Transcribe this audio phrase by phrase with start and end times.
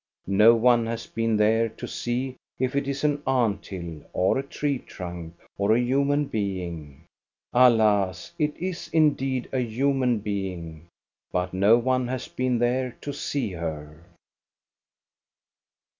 [0.25, 4.43] No one has been there to see if it is an ant hill, or a
[4.43, 7.05] tree trunk, or a human being.
[7.53, 8.33] Alas!
[8.39, 10.87] it is indeed a human being,
[11.31, 14.03] but no one has been there to see her.